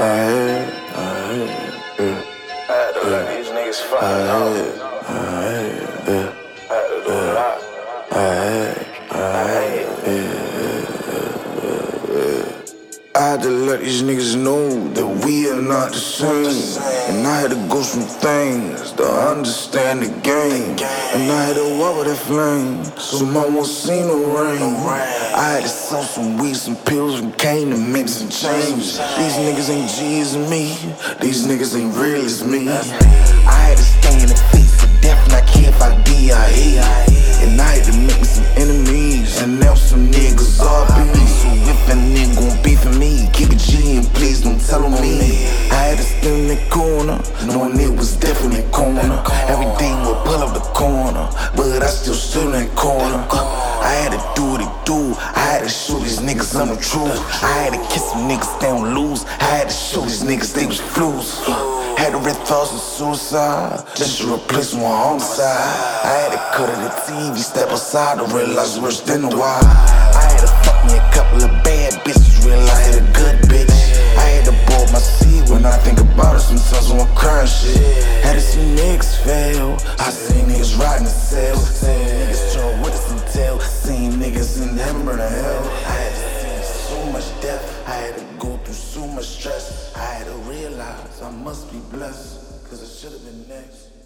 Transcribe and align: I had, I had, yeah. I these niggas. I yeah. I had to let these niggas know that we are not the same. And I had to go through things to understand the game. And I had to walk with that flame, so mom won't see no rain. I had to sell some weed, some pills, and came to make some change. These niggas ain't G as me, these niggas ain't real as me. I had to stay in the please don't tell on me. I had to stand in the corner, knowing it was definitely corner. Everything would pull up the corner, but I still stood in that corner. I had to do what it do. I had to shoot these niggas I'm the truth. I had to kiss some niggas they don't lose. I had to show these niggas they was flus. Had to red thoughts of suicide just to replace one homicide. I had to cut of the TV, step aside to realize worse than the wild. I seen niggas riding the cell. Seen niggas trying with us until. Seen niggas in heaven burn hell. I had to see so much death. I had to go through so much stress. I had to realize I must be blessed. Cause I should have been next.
I 0.00 0.14
had, 0.14 0.72
I 0.94 1.34
had, 1.34 1.98
yeah. 1.98 2.22
I 2.68 3.36
these 3.36 3.50
niggas. 3.50 3.80
I 4.00 4.04
yeah. 6.06 6.37
I 13.18 13.30
had 13.30 13.42
to 13.42 13.50
let 13.50 13.80
these 13.80 14.00
niggas 14.04 14.36
know 14.40 14.92
that 14.94 15.24
we 15.26 15.50
are 15.50 15.60
not 15.60 15.90
the 15.90 15.98
same. 15.98 16.80
And 17.10 17.26
I 17.26 17.40
had 17.40 17.50
to 17.50 17.56
go 17.66 17.82
through 17.82 18.04
things 18.04 18.92
to 18.92 19.02
understand 19.02 20.02
the 20.02 20.20
game. 20.20 20.78
And 21.14 21.32
I 21.32 21.42
had 21.46 21.56
to 21.56 21.78
walk 21.80 21.98
with 21.98 22.06
that 22.06 22.16
flame, 22.16 22.84
so 22.96 23.26
mom 23.26 23.56
won't 23.56 23.66
see 23.66 24.02
no 24.02 24.14
rain. 24.38 24.62
I 25.34 25.54
had 25.54 25.62
to 25.64 25.68
sell 25.68 26.04
some 26.04 26.38
weed, 26.38 26.54
some 26.54 26.76
pills, 26.76 27.18
and 27.18 27.36
came 27.36 27.70
to 27.70 27.76
make 27.76 28.06
some 28.06 28.28
change. 28.28 28.94
These 28.94 29.34
niggas 29.42 29.68
ain't 29.68 29.90
G 29.90 30.20
as 30.20 30.36
me, 30.36 30.78
these 31.20 31.44
niggas 31.44 31.76
ain't 31.76 31.96
real 31.96 32.24
as 32.24 32.44
me. 32.44 32.68
I 32.68 33.52
had 33.66 33.78
to 33.78 33.82
stay 33.82 34.22
in 34.22 34.28
the 34.28 34.57
please 44.14 44.42
don't 44.42 44.60
tell 44.60 44.84
on 44.84 44.92
me. 45.00 45.46
I 45.70 45.92
had 45.92 45.98
to 45.98 46.04
stand 46.04 46.42
in 46.42 46.48
the 46.48 46.60
corner, 46.70 47.20
knowing 47.46 47.78
it 47.80 47.96
was 47.96 48.16
definitely 48.16 48.62
corner. 48.70 49.22
Everything 49.48 49.94
would 50.06 50.20
pull 50.24 50.42
up 50.42 50.54
the 50.54 50.64
corner, 50.76 51.28
but 51.56 51.82
I 51.82 51.86
still 51.86 52.14
stood 52.14 52.46
in 52.46 52.52
that 52.52 52.74
corner. 52.76 53.26
I 53.82 53.92
had 54.02 54.12
to 54.12 54.20
do 54.34 54.44
what 54.50 54.60
it 54.60 54.72
do. 54.84 55.14
I 55.18 55.40
had 55.52 55.62
to 55.62 55.68
shoot 55.68 56.00
these 56.00 56.20
niggas 56.20 56.58
I'm 56.58 56.68
the 56.68 56.76
truth. 56.76 57.18
I 57.42 57.52
had 57.64 57.72
to 57.72 57.80
kiss 57.92 58.10
some 58.10 58.28
niggas 58.28 58.60
they 58.60 58.68
don't 58.68 58.94
lose. 58.94 59.24
I 59.24 59.44
had 59.58 59.68
to 59.68 59.74
show 59.74 60.02
these 60.02 60.22
niggas 60.22 60.54
they 60.54 60.66
was 60.66 60.80
flus. 60.80 61.44
Had 61.96 62.12
to 62.12 62.18
red 62.18 62.36
thoughts 62.46 62.72
of 62.72 62.80
suicide 62.80 63.84
just 63.96 64.20
to 64.20 64.34
replace 64.34 64.72
one 64.72 64.84
homicide. 64.84 65.44
I 66.04 66.12
had 66.22 66.30
to 66.32 66.40
cut 66.56 66.70
of 66.70 66.80
the 66.82 66.90
TV, 67.06 67.36
step 67.36 67.70
aside 67.70 68.18
to 68.18 68.24
realize 68.34 68.78
worse 68.80 69.00
than 69.00 69.22
the 69.22 69.36
wild. 69.36 70.07
I 79.98 80.10
seen 80.10 80.46
niggas 80.46 80.78
riding 80.78 81.04
the 81.04 81.10
cell. 81.10 81.56
Seen 81.56 82.06
niggas 82.06 82.54
trying 82.54 82.80
with 82.82 82.94
us 82.94 83.10
until. 83.10 83.60
Seen 83.60 84.12
niggas 84.12 84.62
in 84.62 84.76
heaven 84.76 85.04
burn 85.04 85.18
hell. 85.18 85.64
I 85.86 85.92
had 86.02 86.12
to 86.12 86.62
see 86.62 86.94
so 86.94 87.12
much 87.12 87.28
death. 87.40 87.88
I 87.88 87.92
had 87.92 88.16
to 88.16 88.24
go 88.38 88.56
through 88.58 88.74
so 88.74 89.06
much 89.06 89.26
stress. 89.26 89.92
I 89.96 90.04
had 90.04 90.26
to 90.26 90.34
realize 90.50 91.22
I 91.22 91.30
must 91.30 91.70
be 91.72 91.78
blessed. 91.90 92.64
Cause 92.68 92.82
I 92.82 92.86
should 92.86 93.12
have 93.12 93.24
been 93.24 93.48
next. 93.48 93.97